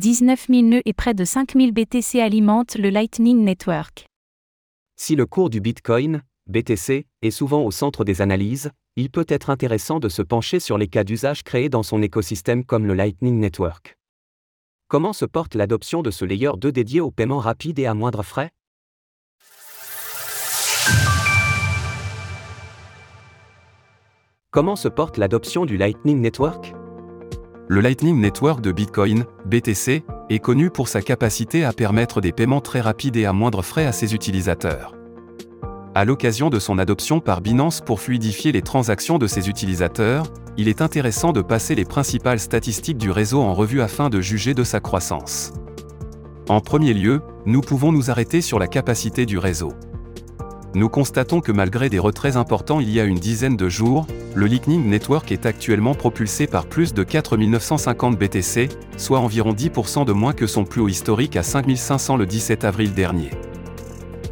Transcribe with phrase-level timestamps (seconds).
[0.00, 4.06] 19 000 nœuds et près de 5 000 BTC alimentent le Lightning Network.
[4.96, 9.50] Si le cours du Bitcoin, BTC, est souvent au centre des analyses, il peut être
[9.50, 13.38] intéressant de se pencher sur les cas d'usage créés dans son écosystème comme le Lightning
[13.38, 13.98] Network.
[14.88, 18.22] Comment se porte l'adoption de ce layer 2 dédié au paiement rapide et à moindre
[18.22, 18.48] frais?
[24.50, 26.72] Comment se porte l'adoption du Lightning Network?
[27.72, 32.60] Le Lightning Network de Bitcoin, BTC, est connu pour sa capacité à permettre des paiements
[32.60, 34.96] très rapides et à moindre frais à ses utilisateurs.
[35.94, 40.24] À l'occasion de son adoption par Binance pour fluidifier les transactions de ses utilisateurs,
[40.56, 44.52] il est intéressant de passer les principales statistiques du réseau en revue afin de juger
[44.52, 45.52] de sa croissance.
[46.48, 49.74] En premier lieu, nous pouvons nous arrêter sur la capacité du réseau
[50.74, 54.46] nous constatons que malgré des retraits importants il y a une dizaine de jours, le
[54.46, 60.32] Lightning Network est actuellement propulsé par plus de 4950 BTC, soit environ 10% de moins
[60.32, 63.30] que son plus haut historique à 5500 le 17 avril dernier.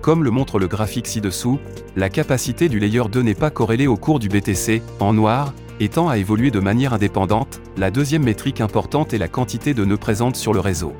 [0.00, 1.58] Comme le montre le graphique ci-dessous,
[1.96, 6.08] la capacité du layer 2 n'est pas corrélée au cours du BTC, en noir, étant
[6.08, 10.36] à évoluer de manière indépendante, la deuxième métrique importante est la quantité de nœuds présentes
[10.36, 10.92] sur le réseau.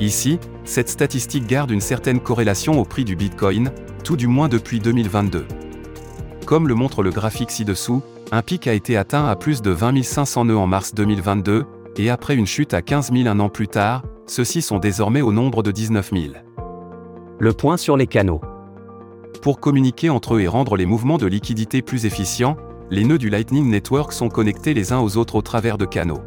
[0.00, 3.70] Ici, cette statistique garde une certaine corrélation au prix du Bitcoin,
[4.02, 5.46] tout du moins depuis 2022.
[6.46, 10.02] Comme le montre le graphique ci-dessous, un pic a été atteint à plus de 20
[10.02, 11.64] 500 nœuds en mars 2022,
[11.96, 15.32] et après une chute à 15 000 un an plus tard, ceux-ci sont désormais au
[15.32, 16.24] nombre de 19 000.
[17.38, 18.40] Le point sur les canaux.
[19.40, 22.56] Pour communiquer entre eux et rendre les mouvements de liquidité plus efficients,
[22.90, 26.20] les nœuds du Lightning Network sont connectés les uns aux autres au travers de canaux.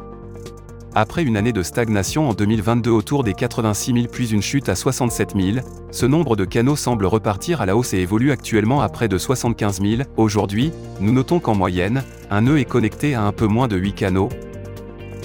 [0.97, 4.75] Après une année de stagnation en 2022 autour des 86 000 puis une chute à
[4.75, 5.57] 67 000,
[5.91, 9.17] ce nombre de canaux semble repartir à la hausse et évolue actuellement à près de
[9.17, 10.03] 75 000.
[10.15, 13.91] Aujourd'hui, nous notons qu'en moyenne, un nœud est connecté à un peu moins de 8
[13.91, 14.29] canaux,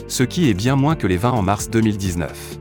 [0.08, 2.58] ce qui est bien moins que les 20 en mars 2019.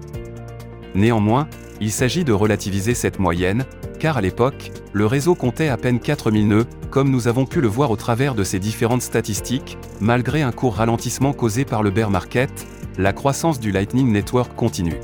[0.94, 1.48] Néanmoins,
[1.82, 3.66] il s'agit de relativiser cette moyenne,
[4.00, 7.68] car à l'époque, le réseau comptait à peine 4000 nœuds, comme nous avons pu le
[7.68, 12.10] voir au travers de ces différentes statistiques, malgré un court ralentissement causé par le bear
[12.10, 12.68] market,
[12.98, 15.00] la croissance du Lightning Network continue.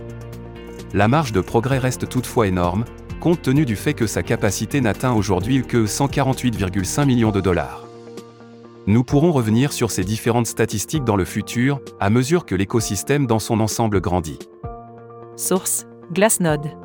[0.93, 2.85] La marge de progrès reste toutefois énorme,
[3.19, 7.85] compte tenu du fait que sa capacité n'atteint aujourd'hui que 148,5 millions de dollars.
[8.87, 13.39] Nous pourrons revenir sur ces différentes statistiques dans le futur, à mesure que l'écosystème dans
[13.39, 14.39] son ensemble grandit.
[15.37, 16.84] Source Glassnode.